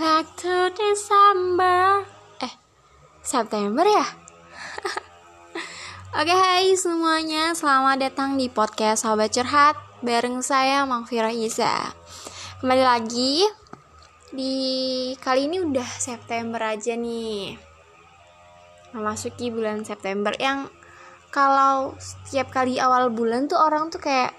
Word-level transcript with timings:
Back 0.00 0.32
to 0.40 0.72
December. 0.72 2.08
Eh, 2.40 2.54
September 3.20 3.84
ya? 3.84 4.08
Oke 6.24 6.32
hai 6.32 6.72
semuanya, 6.72 7.52
selamat 7.52 8.08
datang 8.08 8.40
di 8.40 8.48
podcast 8.48 9.04
Sahabat 9.04 9.28
Curhat 9.28 9.76
Bareng 10.00 10.40
saya 10.40 10.88
Mangfira 10.88 11.28
Iza. 11.28 11.92
Kembali 12.64 12.80
lagi 12.80 13.44
Di 14.32 14.56
kali 15.20 15.52
ini 15.52 15.60
udah 15.68 15.84
September 16.00 16.64
aja 16.64 16.96
nih. 16.96 17.60
Memasuki 18.96 19.52
bulan 19.52 19.84
September 19.84 20.32
Yang 20.40 20.72
kalau 21.28 21.92
setiap 22.00 22.48
kali 22.48 22.80
awal 22.80 23.12
bulan 23.12 23.52
tuh 23.52 23.60
orang 23.60 23.92
tuh 23.92 24.00
kayak 24.00 24.32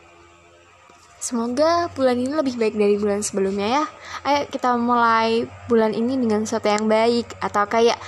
Semoga 1.21 1.85
bulan 1.93 2.17
ini 2.17 2.33
lebih 2.33 2.57
baik 2.57 2.73
dari 2.73 2.97
bulan 2.97 3.21
sebelumnya 3.21 3.67
ya. 3.69 3.85
Ayo 4.25 4.49
kita 4.49 4.73
mulai 4.73 5.45
bulan 5.69 5.93
ini 5.93 6.17
dengan 6.17 6.41
sesuatu 6.49 6.65
yang 6.65 6.89
baik 6.89 7.37
atau 7.37 7.61
kayak 7.69 8.01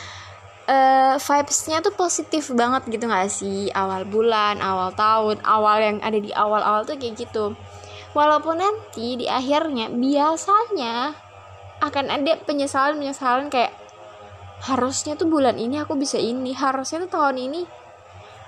uh, 0.65 1.21
vibesnya 1.21 1.85
tuh 1.85 1.93
positif 1.93 2.49
banget 2.57 2.89
gitu 2.89 3.05
gak 3.05 3.29
sih 3.29 3.69
awal 3.69 4.09
bulan, 4.09 4.57
awal 4.65 4.89
tahun, 4.97 5.45
awal 5.45 5.77
yang 5.77 5.97
ada 6.01 6.17
di 6.17 6.33
awal-awal 6.33 6.89
tuh 6.89 6.97
kayak 6.97 7.21
gitu. 7.21 7.53
Walaupun 8.17 8.57
nanti 8.57 9.21
di 9.21 9.29
akhirnya 9.29 9.93
biasanya 9.93 11.13
akan 11.85 12.05
ada 12.09 12.33
penyesalan-penyesalan 12.49 13.53
kayak 13.53 13.77
harusnya 14.65 15.13
tuh 15.13 15.29
bulan 15.29 15.61
ini 15.61 15.77
aku 15.85 15.93
bisa 15.93 16.17
ini, 16.17 16.57
harusnya 16.57 17.05
tuh 17.05 17.13
tahun 17.13 17.37
ini. 17.45 17.61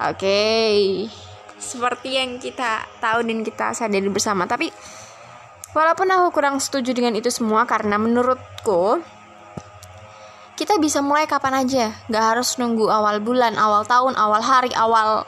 Oke. 0.02 0.18
Okay 0.18 1.24
seperti 1.59 2.20
yang 2.20 2.38
kita 2.38 2.86
tahu 3.00 3.23
dan 3.23 3.41
kita 3.41 3.72
sadari 3.72 4.09
bersama. 4.12 4.46
Tapi 4.46 4.70
walaupun 5.76 6.08
aku 6.12 6.27
kurang 6.36 6.59
setuju 6.59 6.96
dengan 6.96 7.16
itu 7.16 7.32
semua 7.32 7.68
karena 7.68 8.00
menurutku 8.00 9.00
kita 10.55 10.80
bisa 10.80 11.04
mulai 11.04 11.27
kapan 11.27 11.68
aja. 11.68 11.91
Gak 12.07 12.26
harus 12.35 12.55
nunggu 12.55 12.88
awal 12.88 13.20
bulan 13.20 13.60
awal 13.60 13.84
tahun 13.84 14.16
awal 14.16 14.40
hari 14.40 14.71
awal 14.76 15.27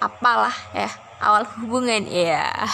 apalah 0.00 0.54
ya. 0.76 0.92
Awal 1.16 1.48
hubungan 1.56 2.04
ya. 2.04 2.44
Yeah. 2.44 2.68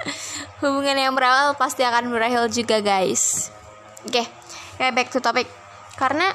hubungan 0.60 0.96
yang 0.96 1.12
berawal 1.16 1.56
pasti 1.56 1.80
akan 1.84 2.12
berakhir 2.12 2.52
juga 2.52 2.84
guys. 2.84 3.48
Oke 4.04 4.24
okay, 4.24 4.26
okay, 4.76 4.90
back 4.92 5.08
to 5.08 5.20
topic. 5.20 5.48
Karena 5.96 6.32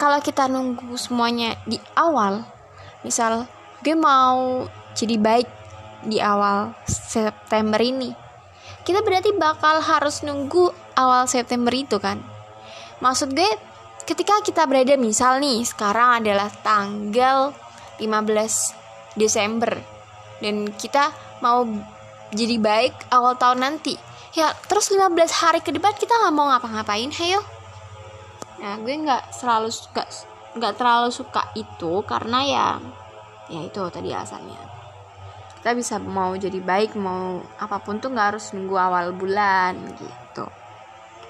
kalau 0.00 0.18
kita 0.24 0.48
nunggu 0.48 0.96
semuanya 0.96 1.60
di 1.68 1.76
awal 1.92 2.44
misal 3.04 3.46
gue 3.88 3.96
mau 3.96 4.68
jadi 4.92 5.16
baik 5.16 5.48
di 6.04 6.20
awal 6.20 6.76
September 6.84 7.80
ini. 7.80 8.12
Kita 8.84 9.00
berarti 9.00 9.32
bakal 9.32 9.80
harus 9.80 10.20
nunggu 10.20 10.68
awal 10.92 11.24
September 11.24 11.72
itu 11.72 11.96
kan? 11.96 12.20
Maksud 13.00 13.32
gue 13.32 13.48
ketika 14.04 14.44
kita 14.44 14.68
berada 14.68 14.92
misal 15.00 15.40
nih 15.40 15.64
sekarang 15.64 16.20
adalah 16.20 16.52
tanggal 16.60 17.56
15 17.96 19.16
Desember. 19.16 19.72
Dan 20.44 20.68
kita 20.76 21.08
mau 21.40 21.64
jadi 22.28 22.60
baik 22.60 23.08
awal 23.08 23.40
tahun 23.40 23.72
nanti. 23.72 23.96
Ya 24.36 24.52
terus 24.68 24.92
15 24.92 25.16
hari 25.32 25.64
ke 25.64 25.72
depan 25.72 25.96
kita 25.96 26.12
nggak 26.12 26.34
mau 26.36 26.52
ngapa-ngapain 26.52 27.08
heyo. 27.08 27.40
Nah 28.60 28.76
gue 28.84 28.92
nggak 29.00 29.32
selalu 29.32 29.72
suka 29.72 30.04
nggak 30.60 30.76
terlalu 30.76 31.08
suka 31.08 31.48
itu 31.56 32.04
karena 32.04 32.40
ya 32.44 32.68
ya 33.48 33.60
itu 33.64 33.80
tadi 33.90 34.12
alasannya. 34.12 34.60
Kita 35.58 35.74
bisa 35.74 35.98
mau 35.98 36.36
jadi 36.38 36.62
baik 36.62 36.94
mau 36.94 37.42
apa 37.58 37.82
pun 37.82 37.98
tuh 37.98 38.14
nggak 38.14 38.36
harus 38.36 38.54
nunggu 38.54 38.76
awal 38.78 39.10
bulan 39.16 39.74
gitu. 39.98 40.46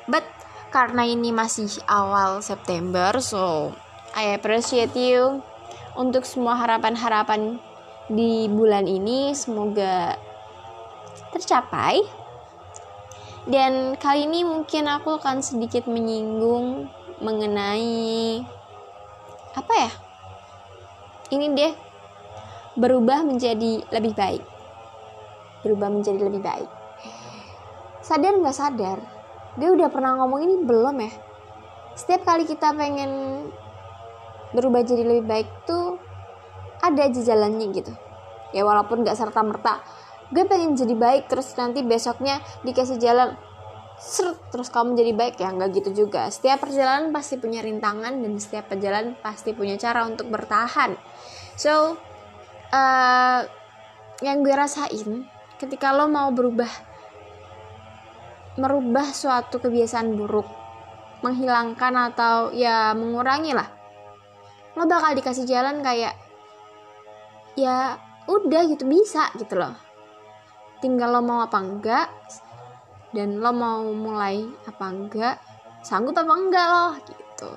But 0.05 0.27
karena 0.69 1.09
ini 1.09 1.33
masih 1.33 1.81
awal 1.89 2.45
September 2.45 3.17
so 3.25 3.73
I 4.13 4.37
appreciate 4.37 4.93
you 4.93 5.41
untuk 5.97 6.29
semua 6.29 6.61
harapan-harapan 6.61 7.57
di 8.13 8.53
bulan 8.53 8.85
ini. 8.85 9.33
Semoga 9.33 10.17
tercapai. 11.33 12.05
Dan 13.49 13.97
kali 13.97 14.29
ini 14.29 14.45
mungkin 14.45 14.93
aku 14.93 15.17
akan 15.17 15.41
sedikit 15.41 15.89
menyinggung 15.89 16.85
mengenai 17.25 18.45
apa 19.57 19.73
ya? 19.73 19.91
Ini 21.33 21.47
deh 21.57 21.88
berubah 22.79 23.27
menjadi 23.27 23.83
lebih 23.91 24.15
baik. 24.15 24.43
Berubah 25.67 25.91
menjadi 25.91 26.23
lebih 26.23 26.41
baik. 26.41 26.71
Sadar 28.07 28.39
nggak 28.39 28.57
sadar 28.57 28.99
dia 29.59 29.75
udah 29.75 29.91
pernah 29.91 30.15
ngomong 30.23 30.41
ini 30.47 30.55
belum 30.63 30.97
ya? 31.03 31.13
Setiap 31.99 32.23
kali 32.23 32.47
kita 32.47 32.71
pengen 32.79 33.43
berubah 34.55 34.87
jadi 34.87 35.03
lebih 35.03 35.27
baik 35.27 35.49
tuh 35.67 35.99
ada 36.79 37.11
aja 37.11 37.21
jalannya 37.21 37.67
gitu. 37.75 37.91
Ya 38.55 38.63
walaupun 38.63 39.03
nggak 39.03 39.19
serta 39.19 39.43
merta 39.43 39.83
gue 40.29 40.45
pengen 40.45 40.77
jadi 40.77 40.93
baik 40.93 41.33
terus 41.33 41.57
nanti 41.59 41.83
besoknya 41.83 42.39
dikasih 42.63 43.03
jalan. 43.03 43.35
Seret 43.99 44.39
terus 44.55 44.71
kamu 44.71 44.95
jadi 44.95 45.13
baik? 45.19 45.43
Ya 45.43 45.51
nggak 45.51 45.83
gitu 45.83 46.07
juga. 46.07 46.31
Setiap 46.31 46.63
perjalanan 46.63 47.11
pasti 47.11 47.35
punya 47.35 47.67
rintangan 47.67 48.15
dan 48.15 48.33
setiap 48.39 48.71
perjalanan 48.71 49.19
pasti 49.19 49.51
punya 49.51 49.75
cara 49.75 50.07
untuk 50.07 50.31
bertahan. 50.31 50.95
So 51.59 51.99
uh, 52.73 53.41
yang 54.25 54.43
gue 54.43 54.55
rasain 54.55 55.27
ketika 55.59 55.95
lo 55.95 56.11
mau 56.11 56.31
berubah 56.35 56.71
merubah 58.59 59.07
suatu 59.15 59.63
kebiasaan 59.63 60.19
buruk 60.19 60.47
menghilangkan 61.23 62.15
atau 62.15 62.51
ya 62.55 62.95
mengurangi 62.95 63.55
lah 63.55 63.69
lo 64.79 64.87
bakal 64.87 65.15
dikasih 65.19 65.47
jalan 65.47 65.83
kayak 65.83 66.15
ya 67.59 67.99
udah 68.31 68.63
gitu 68.71 68.87
bisa 68.87 69.33
gitu 69.35 69.59
loh. 69.59 69.75
Tinggal 70.79 71.11
lo 71.11 71.21
mau 71.25 71.43
apa 71.43 71.59
enggak 71.59 72.07
dan 73.11 73.43
lo 73.43 73.51
mau 73.51 73.83
mulai 73.91 74.47
apa 74.69 74.85
enggak 74.87 75.37
sanggup 75.83 76.15
apa 76.15 76.35
enggak 76.39 76.67
loh 76.71 76.93
gitu. 77.03 77.51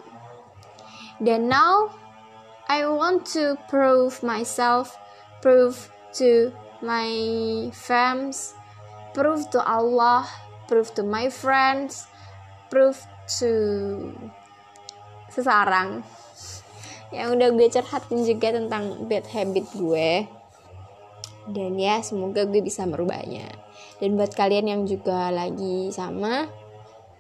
Dan 1.22 1.52
now 1.52 1.94
I 2.66 2.88
want 2.90 3.30
to 3.38 3.60
prove 3.70 4.26
myself 4.26 4.98
prove 5.41 5.90
to 6.13 6.53
my 6.85 7.09
fans, 7.74 8.53
prove 9.13 9.50
to 9.52 9.59
Allah, 9.62 10.29
prove 10.69 10.94
to 10.96 11.03
my 11.03 11.28
friends, 11.34 12.06
prove 12.69 13.02
to 13.41 13.52
seseorang. 15.34 16.06
Yang 17.16 17.28
udah 17.35 17.50
gue 17.57 17.68
curhatin 17.68 18.19
juga 18.24 18.47
tentang 18.56 19.03
bad 19.09 19.25
habit 19.28 19.66
gue. 19.75 20.29
Dan 21.52 21.75
ya 21.75 22.00
semoga 22.06 22.47
gue 22.47 22.62
bisa 22.63 22.88
merubahnya. 22.88 23.50
Dan 24.00 24.16
buat 24.16 24.31
kalian 24.31 24.69
yang 24.69 24.81
juga 24.85 25.29
lagi 25.34 25.90
sama 25.94 26.47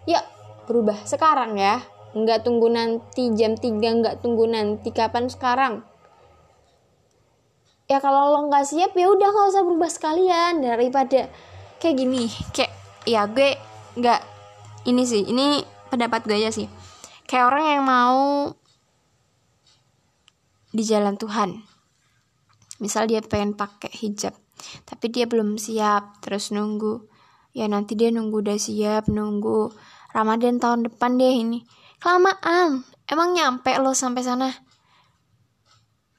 yuk 0.05 0.23
berubah 0.69 0.95
sekarang 1.03 1.59
ya. 1.59 1.83
Nggak 2.15 2.47
tunggu 2.47 2.71
nanti 2.71 3.33
jam 3.35 3.57
3 3.59 3.81
nggak 3.81 4.23
tunggu 4.23 4.47
nanti 4.47 4.93
kapan 4.95 5.27
sekarang 5.27 5.83
ya 7.91 7.99
kalau 7.99 8.31
lo 8.31 8.47
nggak 8.47 8.63
siap 8.63 8.95
ya 8.95 9.11
udah 9.11 9.27
nggak 9.27 9.47
usah 9.51 9.63
berubah 9.67 9.91
sekalian. 9.91 10.63
Daripada 10.63 11.27
kayak 11.83 11.95
gini 11.99 12.31
kayak 12.55 12.71
ya 13.03 13.27
gue 13.27 13.59
nggak 13.99 14.21
ini 14.87 15.03
sih 15.03 15.27
ini 15.27 15.59
pendapat 15.91 16.23
gue 16.23 16.39
aja 16.39 16.55
sih. 16.55 16.71
Kayak 17.27 17.51
orang 17.51 17.65
yang 17.67 17.83
mau 17.83 18.21
di 20.71 20.83
jalan 20.87 21.19
Tuhan. 21.19 21.67
Misal 22.79 23.11
dia 23.11 23.19
pengen 23.19 23.59
pakai 23.59 23.91
hijab 23.91 24.31
tapi 24.85 25.09
dia 25.09 25.25
belum 25.25 25.57
siap 25.57 26.21
terus 26.21 26.53
nunggu 26.53 27.05
ya 27.51 27.65
nanti 27.67 27.97
dia 27.97 28.13
nunggu 28.13 28.45
udah 28.45 28.57
siap 28.57 29.09
nunggu 29.09 29.73
Ramadan 30.11 30.59
tahun 30.59 30.91
depan 30.91 31.15
deh 31.15 31.35
ini. 31.39 31.59
Kelamaan 32.01 32.83
emang 33.07 33.29
nyampe 33.31 33.71
lo 33.79 33.95
sampai 33.95 34.23
sana? 34.25 34.49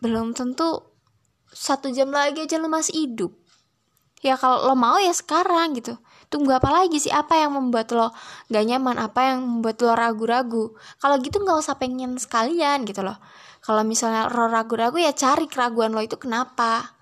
Belum 0.01 0.33
tentu 0.33 0.92
satu 1.53 1.93
jam 1.93 2.09
lagi 2.09 2.49
aja 2.49 2.57
lo 2.57 2.73
masih 2.73 3.07
hidup. 3.07 3.33
Ya 4.25 4.41
kalau 4.41 4.65
lo 4.71 4.75
mau 4.79 4.97
ya 4.97 5.13
sekarang 5.13 5.77
gitu. 5.77 6.01
Tunggu 6.33 6.57
apa 6.57 6.73
lagi 6.73 6.97
sih? 6.97 7.13
Apa 7.13 7.37
yang 7.45 7.53
membuat 7.59 7.93
lo 7.93 8.09
gak 8.49 8.65
nyaman? 8.65 8.97
Apa 8.97 9.35
yang 9.35 9.45
membuat 9.45 9.77
lo 9.85 9.93
ragu-ragu? 9.93 10.73
Kalau 10.97 11.21
gitu 11.21 11.43
nggak 11.45 11.59
usah 11.61 11.77
pengen 11.77 12.17
sekalian 12.17 12.89
gitu 12.89 13.05
loh. 13.05 13.21
Kalau 13.61 13.85
misalnya 13.85 14.33
lo 14.33 14.49
ragu-ragu 14.49 14.97
ya 14.97 15.13
cari 15.13 15.45
keraguan 15.51 15.93
lo 15.93 16.01
itu 16.01 16.17
kenapa? 16.17 16.97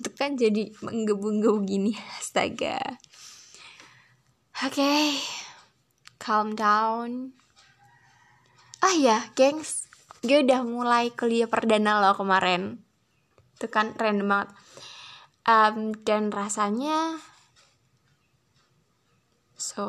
Itu 0.00 0.10
kan 0.16 0.34
jadi 0.34 0.72
menggebu-gebu 0.82 1.62
gini. 1.68 1.92
Astaga. 2.18 2.80
Oke. 4.66 4.74
Okay. 4.74 5.06
calm 6.22 6.54
down. 6.54 7.34
Ah 8.80 8.94
ya 8.94 9.20
gengs. 9.36 9.86
Gue 10.22 10.46
udah 10.46 10.62
mulai 10.62 11.10
kuliah 11.12 11.50
perdana 11.50 11.98
lo 11.98 12.14
kemarin 12.14 12.78
itu 13.62 13.70
kan 13.70 13.94
random 13.94 14.26
banget. 14.26 14.50
Um, 15.46 15.94
dan 16.02 16.34
rasanya 16.34 17.22
so 19.54 19.86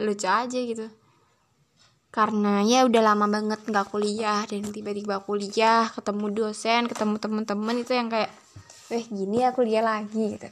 lucu 0.00 0.24
aja 0.24 0.56
gitu. 0.64 0.88
Karena 2.08 2.64
ya 2.64 2.88
udah 2.88 3.02
lama 3.04 3.28
banget 3.28 3.60
nggak 3.68 3.92
kuliah 3.92 4.48
dan 4.48 4.64
tiba-tiba 4.72 5.20
kuliah 5.28 5.92
ketemu 5.92 6.32
dosen 6.32 6.88
ketemu 6.88 7.20
temen-temen 7.20 7.76
itu 7.84 7.92
yang 7.92 8.08
kayak 8.08 8.32
weh 8.88 9.04
gini 9.04 9.44
ya 9.44 9.52
kuliah 9.52 9.84
lagi 9.84 10.40
gitu. 10.40 10.48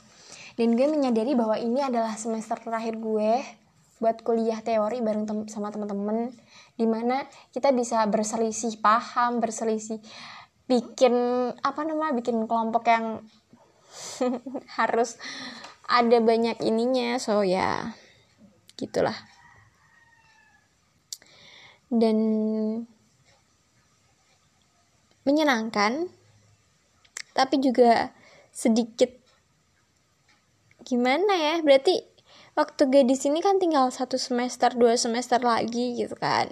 Dan 0.61 0.76
gue 0.76 0.85
menyadari 0.85 1.32
bahwa 1.32 1.56
ini 1.56 1.81
adalah 1.81 2.12
semester 2.20 2.61
terakhir 2.61 3.00
gue 3.00 3.40
buat 4.02 4.20
kuliah 4.26 4.58
teori 4.61 4.99
bareng 4.99 5.25
tem 5.25 5.38
sama 5.46 5.70
temen-temen 5.70 6.35
di 6.75 6.90
mana 6.90 7.23
kita 7.55 7.70
bisa 7.70 8.02
berselisih 8.11 8.82
paham 8.82 9.38
berselisih 9.38 10.02
bikin 10.73 11.15
apa 11.61 11.81
namanya 11.85 12.17
bikin 12.17 12.49
kelompok 12.49 12.89
yang 12.89 13.21
harus 14.81 15.21
ada 15.85 16.17
banyak 16.25 16.57
ininya 16.65 17.21
so 17.21 17.45
ya 17.45 17.93
gitulah. 18.81 19.17
Dan 21.93 22.17
menyenangkan 25.29 26.09
tapi 27.37 27.61
juga 27.61 28.17
sedikit 28.49 29.13
gimana 30.83 31.37
ya 31.37 31.55
berarti 31.61 32.01
waktu 32.57 32.83
gue 32.89 33.03
di 33.07 33.17
sini 33.17 33.39
kan 33.45 33.57
tinggal 33.61 33.89
satu 33.93 34.17
semester 34.17 34.73
dua 34.73 34.97
semester 34.97 35.45
lagi 35.45 36.01
gitu 36.01 36.17
kan. 36.17 36.49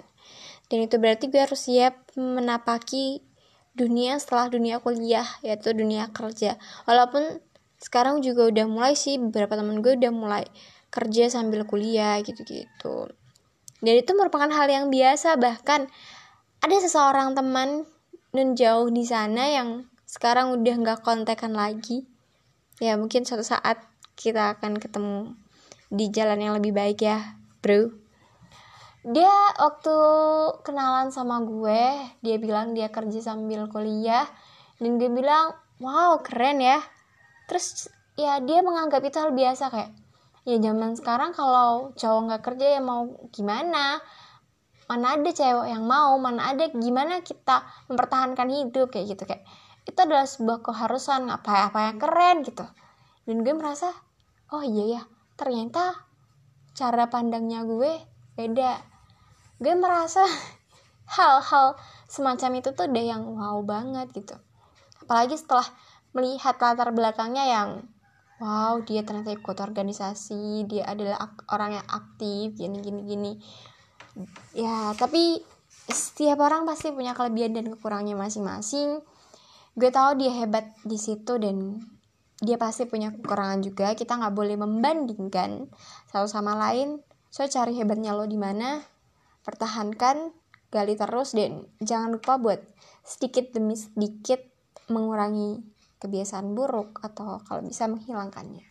Dan 0.69 0.85
itu 0.85 1.01
berarti 1.01 1.27
gue 1.27 1.41
harus 1.41 1.67
siap 1.67 2.13
menapaki 2.15 3.30
dunia 3.71 4.19
setelah 4.19 4.51
dunia 4.51 4.79
kuliah 4.83 5.25
yaitu 5.45 5.71
dunia 5.71 6.11
kerja. 6.11 6.59
Walaupun 6.85 7.39
sekarang 7.81 8.21
juga 8.21 8.51
udah 8.51 8.65
mulai 8.69 8.93
sih 8.93 9.17
beberapa 9.17 9.57
temen 9.57 9.81
gue 9.81 9.97
udah 9.97 10.13
mulai 10.13 10.45
kerja 10.91 11.31
sambil 11.31 11.63
kuliah 11.65 12.19
gitu-gitu. 12.21 13.09
Dan 13.81 13.93
itu 13.97 14.11
merupakan 14.13 14.51
hal 14.51 14.67
yang 14.69 14.93
biasa 14.93 15.39
bahkan 15.41 15.89
ada 16.61 16.77
seseorang 16.77 17.33
teman 17.33 17.89
nun 18.31 18.53
jauh 18.53 18.87
di 18.93 19.01
sana 19.07 19.49
yang 19.49 19.89
sekarang 20.05 20.53
udah 20.53 20.75
nggak 20.77 20.99
kontekan 21.01 21.55
lagi. 21.55 22.05
Ya 22.77 22.99
mungkin 22.99 23.25
suatu 23.25 23.41
saat 23.41 23.81
kita 24.19 24.57
akan 24.57 24.77
ketemu 24.77 25.33
di 25.91 26.07
jalan 26.07 26.39
yang 26.39 26.53
lebih 26.55 26.71
baik 26.71 27.03
ya 27.03 27.35
bro 27.59 28.00
dia 29.01 29.33
waktu 29.57 29.97
kenalan 30.61 31.09
sama 31.09 31.41
gue 31.41 31.81
dia 32.21 32.37
bilang 32.37 32.77
dia 32.77 32.93
kerja 32.93 33.33
sambil 33.33 33.65
kuliah 33.65 34.29
dan 34.77 35.01
dia 35.01 35.09
bilang 35.09 35.57
wow 35.81 36.21
keren 36.21 36.61
ya. 36.61 36.77
Terus 37.49 37.89
ya 38.13 38.37
dia 38.45 38.61
menganggap 38.61 39.01
itu 39.01 39.17
hal 39.17 39.33
biasa 39.33 39.73
kayak 39.73 39.91
ya 40.45 40.57
zaman 40.61 40.93
sekarang 40.97 41.33
kalau 41.33 41.93
cowok 41.97 42.21
nggak 42.29 42.43
kerja 42.45 42.77
ya 42.77 42.81
mau 42.81 43.09
gimana? 43.33 43.97
Mana 44.85 45.17
ada 45.17 45.31
cewek 45.33 45.71
yang 45.71 45.87
mau 45.89 46.13
mana 46.21 46.53
ada 46.53 46.69
gimana 46.69 47.25
kita 47.25 47.65
mempertahankan 47.89 48.53
hidup? 48.53 48.93
Kayak 48.93 49.17
gitu 49.17 49.23
kayak 49.25 49.43
itu 49.89 49.97
adalah 49.97 50.29
sebuah 50.29 50.61
keharusan 50.61 51.25
apa 51.25 51.73
apa 51.73 51.89
yang 51.89 51.97
keren 51.97 52.37
gitu. 52.45 52.65
Dan 53.25 53.41
gue 53.41 53.53
merasa 53.57 53.89
oh 54.53 54.61
iya 54.61 55.01
ya 55.01 55.01
ternyata 55.41 56.05
cara 56.77 57.09
pandangnya 57.09 57.65
gue 57.65 57.97
beda 58.37 58.90
gue 59.61 59.73
merasa 59.77 60.25
hal-hal 61.15 61.77
semacam 62.09 62.59
itu 62.59 62.73
tuh 62.73 62.89
udah 62.89 63.05
yang 63.05 63.23
wow 63.37 63.61
banget 63.61 64.09
gitu. 64.11 64.35
Apalagi 65.05 65.37
setelah 65.37 65.69
melihat 66.11 66.57
latar 66.59 66.89
belakangnya 66.91 67.45
yang 67.47 67.69
wow 68.41 68.81
dia 68.81 69.05
ternyata 69.05 69.31
ikut 69.31 69.53
organisasi 69.53 70.65
dia 70.65 70.89
adalah 70.89 71.29
orang 71.53 71.77
yang 71.77 71.87
aktif 71.87 72.57
gini 72.57 72.81
gini 72.81 73.01
gini. 73.05 73.31
Ya 74.57 74.91
tapi 74.97 75.39
setiap 75.87 76.41
orang 76.41 76.67
pasti 76.67 76.91
punya 76.91 77.13
kelebihan 77.13 77.53
dan 77.55 77.69
kekurangannya 77.71 78.17
masing-masing. 78.17 78.99
Gue 79.77 79.87
tahu 79.93 80.19
dia 80.19 80.35
hebat 80.35 80.75
di 80.83 80.99
situ 80.99 81.39
dan 81.39 81.79
dia 82.41 82.57
pasti 82.57 82.89
punya 82.89 83.13
kekurangan 83.13 83.61
juga. 83.63 83.93
Kita 83.93 84.17
nggak 84.17 84.35
boleh 84.35 84.57
membandingkan 84.59 85.69
satu 86.09 86.27
sama 86.27 86.57
lain. 86.57 86.99
So 87.31 87.47
cari 87.47 87.77
hebatnya 87.79 88.11
lo 88.11 88.27
di 88.27 88.35
mana 88.35 88.83
pertahankan 89.41 90.33
gali 90.71 90.95
terus 90.95 91.35
dan 91.35 91.67
jangan 91.83 92.15
lupa 92.15 92.39
buat 92.39 92.61
sedikit 93.03 93.51
demi 93.51 93.75
sedikit 93.75 94.39
mengurangi 94.87 95.61
kebiasaan 96.01 96.57
buruk 96.57 97.03
atau 97.03 97.37
kalau 97.45 97.61
bisa 97.61 97.85
menghilangkannya. 97.85 98.65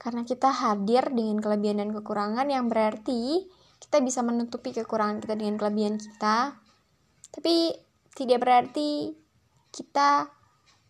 Karena 0.00 0.26
kita 0.26 0.50
hadir 0.50 1.14
dengan 1.14 1.38
kelebihan 1.38 1.78
dan 1.84 1.90
kekurangan 1.94 2.48
yang 2.50 2.66
berarti 2.66 3.46
kita 3.78 4.02
bisa 4.02 4.24
menutupi 4.24 4.74
kekurangan 4.74 5.22
kita 5.22 5.34
dengan 5.38 5.60
kelebihan 5.60 6.00
kita. 6.00 6.58
Tapi 7.30 7.54
tidak 8.16 8.38
berarti 8.42 9.14
kita 9.70 10.26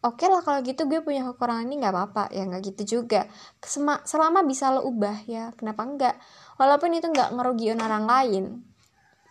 oke 0.03 0.19
okay 0.19 0.29
lah 0.29 0.43
kalau 0.43 0.61
gitu 0.67 0.85
gue 0.91 1.01
punya 1.01 1.23
kekurangan 1.31 1.67
ini 1.67 1.83
nggak 1.83 1.95
apa-apa. 1.95 2.25
Ya 2.35 2.43
nggak 2.47 2.63
gitu 2.75 2.83
juga. 3.01 3.31
Kesema, 3.63 4.03
selama 4.05 4.43
bisa 4.43 4.75
lo 4.75 4.85
ubah 4.85 5.25
ya 5.27 5.55
kenapa 5.57 5.83
enggak 5.87 6.15
walaupun 6.63 6.95
itu 6.95 7.11
nggak 7.11 7.35
ngerugiin 7.35 7.81
orang 7.83 8.07
lain 8.07 8.45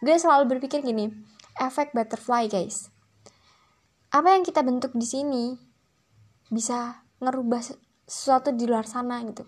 gue 0.01 0.15
selalu 0.17 0.57
berpikir 0.57 0.81
gini 0.81 1.13
efek 1.61 1.93
butterfly 1.93 2.49
guys. 2.49 2.89
Apa 4.11 4.33
yang 4.35 4.43
kita 4.43 4.65
bentuk 4.65 4.91
di 4.97 5.05
sini 5.05 5.55
bisa 6.49 7.05
ngerubah 7.21 7.61
sesuatu 8.09 8.51
di 8.51 8.65
luar 8.65 8.89
sana 8.89 9.21
gitu. 9.23 9.45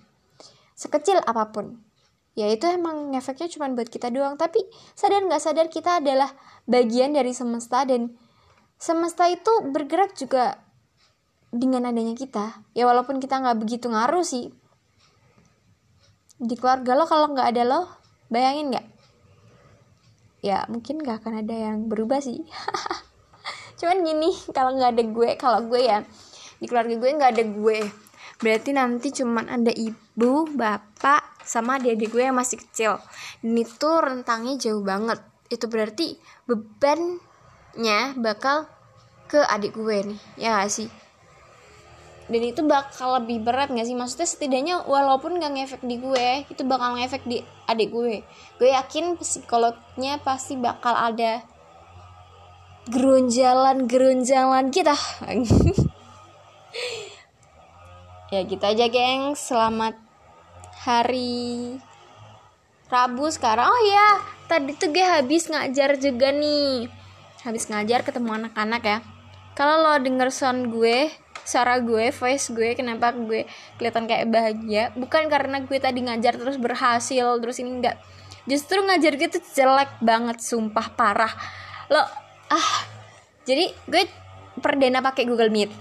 Sekecil 0.78 1.20
apa 1.26 1.50
pun. 1.52 1.82
Ya 2.38 2.50
itu 2.50 2.66
emang 2.70 3.14
efeknya 3.18 3.50
cuma 3.50 3.68
buat 3.74 3.90
kita 3.90 4.14
doang. 4.14 4.38
Tapi 4.38 4.62
sadar 4.94 5.26
nggak 5.26 5.42
sadar 5.42 5.68
kita 5.68 6.00
adalah 6.00 6.32
bagian 6.70 7.12
dari 7.18 7.34
semesta 7.34 7.84
dan 7.84 8.14
semesta 8.78 9.28
itu 9.28 9.52
bergerak 9.74 10.16
juga 10.16 10.62
dengan 11.54 11.86
adanya 11.86 12.18
kita. 12.18 12.66
Ya 12.74 12.90
walaupun 12.90 13.22
kita 13.22 13.38
nggak 13.38 13.62
begitu 13.62 13.86
ngaruh 13.88 14.26
sih. 14.26 14.50
Di 16.42 16.58
keluarga 16.58 16.98
lo 16.98 17.06
kalau 17.06 17.30
nggak 17.30 17.48
ada 17.54 17.64
lo 17.64 17.82
bayangin 18.34 18.74
nggak? 18.74 18.88
Ya 20.44 20.66
mungkin 20.68 21.00
nggak 21.00 21.24
akan 21.24 21.46
ada 21.46 21.56
yang 21.56 21.88
berubah 21.88 22.20
sih. 22.20 22.42
Cuman 23.80 24.02
gini 24.02 24.34
kalau 24.50 24.74
nggak 24.74 24.98
ada 24.98 25.04
gue 25.06 25.30
kalau 25.38 25.60
gue 25.70 25.82
ya 25.86 26.02
di 26.58 26.66
keluarga 26.66 26.98
gue 26.98 27.10
nggak 27.22 27.32
ada 27.38 27.46
gue. 27.46 27.80
Berarti 28.44 28.76
nanti 28.76 29.08
cuman 29.14 29.48
ada 29.48 29.72
ibu 29.72 30.50
bapak 30.52 31.40
sama 31.48 31.80
adik-adik 31.80 32.12
gue 32.12 32.24
yang 32.28 32.36
masih 32.36 32.60
kecil. 32.60 33.00
Dan 33.40 33.56
itu 33.56 33.88
rentangnya 33.88 34.60
jauh 34.60 34.84
banget. 34.84 35.22
Itu 35.48 35.72
berarti 35.72 36.20
bebannya 36.44 38.20
bakal 38.20 38.68
ke 39.32 39.40
adik 39.48 39.80
gue 39.80 40.12
nih. 40.12 40.20
Ya 40.36 40.60
gak 40.60 40.76
sih 40.76 41.03
dan 42.32 42.40
itu 42.40 42.64
bakal 42.64 43.20
lebih 43.20 43.44
berat 43.44 43.68
gak 43.68 43.84
sih? 43.84 43.96
Maksudnya 43.98 44.28
setidaknya 44.28 44.76
walaupun 44.88 45.44
gak 45.44 45.52
ngefek 45.60 45.82
di 45.84 46.00
gue 46.00 46.48
itu 46.48 46.64
bakal 46.64 46.96
ngefek 46.96 47.24
di 47.28 47.44
adik 47.68 47.92
gue. 47.92 48.24
Gue 48.56 48.70
yakin 48.72 49.20
psikolognya 49.20 50.24
pasti 50.24 50.56
bakal 50.56 50.96
ada 50.96 51.44
gerunjalan-gerunjalan 52.88 54.72
kita. 54.72 54.96
Ya 58.34 58.42
gitu 58.50 58.66
aja 58.66 58.90
geng. 58.90 59.38
Selamat 59.38 59.94
hari 60.82 61.78
Rabu 62.90 63.30
sekarang. 63.30 63.70
Oh 63.70 63.82
ya 63.86 64.26
tadi 64.50 64.74
tuh 64.74 64.90
gue 64.90 65.06
habis 65.06 65.46
ngajar 65.54 66.02
juga 66.02 66.34
nih. 66.34 66.90
Habis 67.46 67.70
ngajar 67.70 68.02
ketemu 68.02 68.42
anak-anak 68.42 68.82
ya. 68.82 68.98
Kalau 69.54 69.86
lo 69.86 70.02
denger 70.02 70.34
sound 70.34 70.74
gue 70.74 71.14
suara 71.44 71.80
gue 71.80 72.12
voice 72.12 72.52
gue 72.52 72.76
kenapa 72.76 73.12
gue 73.16 73.48
kelihatan 73.80 74.08
kayak 74.08 74.28
bahagia. 74.32 74.84
Bukan 74.96 75.28
karena 75.32 75.64
gue 75.64 75.78
tadi 75.80 76.04
ngajar 76.04 76.40
terus 76.40 76.58
berhasil 76.58 77.40
terus 77.40 77.60
ini 77.60 77.80
enggak. 77.80 78.00
Justru 78.44 78.84
ngajar 78.84 79.16
gue 79.16 79.30
jelek 79.32 79.92
banget 80.04 80.38
sumpah 80.44 80.88
parah. 80.96 81.34
Lo 81.92 82.04
ah. 82.52 82.72
Jadi 83.44 83.72
gue 83.88 84.04
perdana 84.60 85.04
pakai 85.04 85.28
Google 85.28 85.52
Meet. 85.52 85.72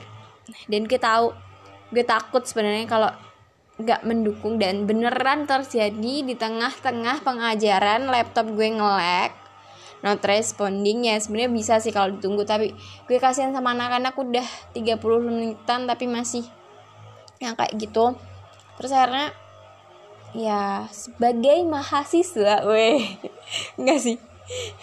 Dan 0.66 0.86
gue 0.90 0.98
tahu 0.98 1.30
gue 1.92 2.04
takut 2.06 2.42
sebenarnya 2.42 2.88
kalau 2.88 3.10
nggak 3.82 4.04
mendukung 4.06 4.60
dan 4.60 4.84
beneran 4.86 5.48
terjadi 5.48 6.14
di 6.22 6.34
tengah-tengah 6.36 7.24
pengajaran 7.24 8.06
laptop 8.06 8.46
gue 8.52 8.68
ngelek 8.68 9.41
not 10.02 10.20
responding 10.26 11.08
ya. 11.08 11.16
Sebenarnya 11.16 11.50
bisa 11.50 11.74
sih 11.78 11.94
kalau 11.94 12.14
ditunggu 12.18 12.42
tapi 12.44 12.74
gue 13.08 13.18
kasihan 13.22 13.54
sama 13.54 13.72
anak-anak 13.72 14.14
udah 14.18 14.46
30 14.74 14.98
menitan 15.22 15.86
tapi 15.86 16.10
masih 16.10 16.44
yang 17.38 17.54
kayak 17.54 17.74
gitu. 17.78 18.18
Terus 18.78 18.92
akhirnya 18.92 19.30
ya 20.32 20.86
sebagai 20.90 21.62
mahasiswa 21.64 22.66
weh 22.66 23.02
enggak 23.78 23.98
sih. 24.02 24.16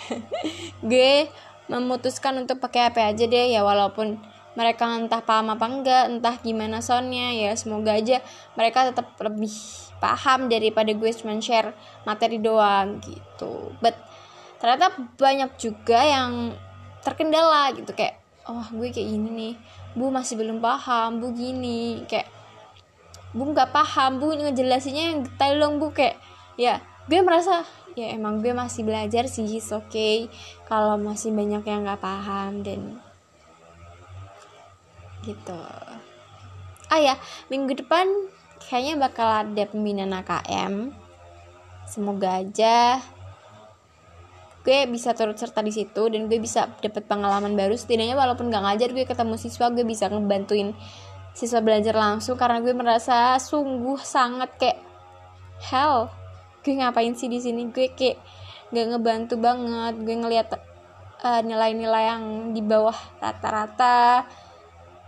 Gue 0.89 1.29
memutuskan 1.69 2.33
untuk 2.41 2.57
pakai 2.57 2.89
HP 2.89 2.97
aja 2.97 3.25
deh 3.29 3.45
ya 3.53 3.61
walaupun 3.61 4.17
mereka 4.57 4.89
entah 4.89 5.21
paham 5.21 5.53
apa 5.53 5.65
enggak 5.69 6.03
entah 6.09 6.35
gimana 6.41 6.81
soundnya 6.81 7.31
ya 7.37 7.53
semoga 7.53 7.93
aja 7.93 8.17
mereka 8.57 8.89
tetap 8.89 9.13
lebih 9.21 9.53
paham 10.01 10.49
daripada 10.49 10.89
gue 10.95 11.11
cuma 11.13 11.37
share 11.37 11.75
materi 12.07 12.41
doang 12.41 12.97
gitu. 13.03 13.75
But 13.83 14.08
ternyata 14.59 14.91
banyak 15.15 15.55
juga 15.55 15.99
yang 16.03 16.53
terkendala 17.01 17.71
gitu 17.73 17.95
kayak 17.95 18.19
oh 18.49 18.65
gue 18.73 18.89
kayak 18.89 19.07
gini 19.07 19.29
nih. 19.31 19.53
Bu 19.93 20.09
masih 20.09 20.37
belum 20.37 20.59
paham. 20.59 21.21
Bu 21.21 21.33
gini. 21.33 22.03
Kayak 22.05 22.29
bu 23.31 23.53
nggak 23.53 23.69
paham. 23.69 24.17
Bu 24.17 24.33
ngejelasinnya 24.33 25.03
yang 25.13 25.19
detail 25.25 25.55
dong 25.61 25.75
bu. 25.77 25.93
Kayak 25.93 26.17
ya 26.57 26.81
gue 27.09 27.19
merasa 27.21 27.65
ya 27.97 28.13
emang 28.13 28.41
gue 28.41 28.53
masih 28.53 28.85
belajar 28.85 29.25
sih 29.25 29.45
oke 29.45 29.89
okay. 29.89 30.29
Kalau 30.69 30.97
masih 30.97 31.33
banyak 31.33 31.63
yang 31.65 31.85
nggak 31.85 32.01
paham 32.01 32.61
dan 32.65 33.01
gitu. 35.23 35.61
Ah 36.89 36.97
ya 36.97 37.15
minggu 37.53 37.85
depan 37.85 38.07
kayaknya 38.65 38.97
bakal 38.97 39.29
ada 39.29 39.63
pembinaan 39.69 40.13
AKM 40.13 40.93
semoga 41.89 42.41
aja 42.41 43.01
gue 44.59 44.85
bisa 44.91 45.15
turut 45.15 45.39
serta 45.39 45.63
di 45.63 45.71
situ 45.71 46.11
dan 46.11 46.27
gue 46.27 46.39
bisa 46.39 46.67
dapat 46.83 47.07
pengalaman 47.07 47.55
baru. 47.55 47.75
Setidaknya 47.75 48.15
walaupun 48.19 48.51
gak 48.51 48.63
ngajar 48.63 48.89
gue 48.91 49.05
ketemu 49.07 49.35
siswa 49.39 49.71
gue 49.71 49.85
bisa 49.87 50.11
ngebantuin 50.11 50.75
siswa 51.31 51.63
belajar 51.63 51.95
langsung 51.95 52.35
karena 52.35 52.59
gue 52.59 52.75
merasa 52.75 53.39
sungguh 53.39 54.01
sangat 54.03 54.51
kayak 54.59 54.79
hell 55.71 56.11
gue 56.59 56.75
ngapain 56.75 57.15
sih 57.15 57.31
di 57.31 57.39
sini? 57.39 57.71
Gue 57.71 57.95
kayak 57.95 58.19
gak 58.75 58.85
ngebantu 58.95 59.35
banget. 59.39 59.95
Gue 60.03 60.15
ngeliat 60.19 60.47
uh, 61.23 61.41
nilai-nilai 61.41 62.03
yang 62.11 62.23
di 62.51 62.59
bawah 62.59 62.95
rata-rata. 63.23 64.27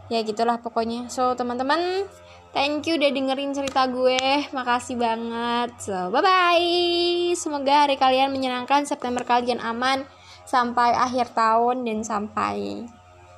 Ya 0.07 0.19
gitulah 0.23 0.59
pokoknya. 0.59 1.11
So 1.11 1.35
teman-teman 1.35 2.07
Thank 2.51 2.91
you 2.91 2.99
udah 2.99 3.15
dengerin 3.15 3.55
cerita 3.55 3.87
gue. 3.87 4.19
Makasih 4.51 4.99
banget. 4.99 5.71
So, 5.79 6.11
bye-bye. 6.11 7.31
Semoga 7.39 7.87
hari 7.87 7.95
kalian 7.95 8.35
menyenangkan, 8.35 8.83
September 8.83 9.23
kalian 9.23 9.63
aman 9.63 10.03
sampai 10.43 10.91
akhir 10.91 11.31
tahun 11.31 11.87
dan 11.87 12.03
sampai 12.03 12.83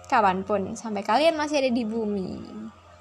kapan 0.09 0.41
pun. 0.41 0.73
Sampai 0.73 1.05
kalian 1.05 1.37
masih 1.37 1.61
ada 1.61 1.69
di 1.69 1.85
bumi. 1.85 2.62